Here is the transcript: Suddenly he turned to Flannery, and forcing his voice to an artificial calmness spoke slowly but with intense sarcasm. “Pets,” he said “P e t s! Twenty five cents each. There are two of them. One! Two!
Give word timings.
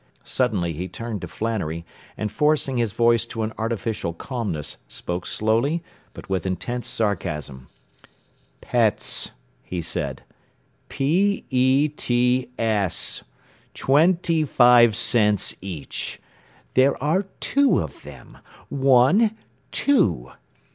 Suddenly 0.23 0.73
he 0.73 0.87
turned 0.87 1.21
to 1.21 1.27
Flannery, 1.27 1.85
and 2.17 2.31
forcing 2.31 2.77
his 2.77 2.91
voice 2.91 3.23
to 3.27 3.43
an 3.43 3.53
artificial 3.55 4.13
calmness 4.13 4.77
spoke 4.87 5.27
slowly 5.27 5.83
but 6.15 6.27
with 6.27 6.43
intense 6.43 6.87
sarcasm. 6.87 7.69
“Pets,” 8.61 9.29
he 9.61 9.79
said 9.79 10.23
“P 10.89 11.45
e 11.51 11.87
t 11.89 12.49
s! 12.57 13.23
Twenty 13.75 14.43
five 14.43 14.95
cents 14.95 15.55
each. 15.61 16.19
There 16.73 16.97
are 17.03 17.25
two 17.39 17.77
of 17.79 18.01
them. 18.01 18.39
One! 18.69 19.37
Two! 19.71 20.31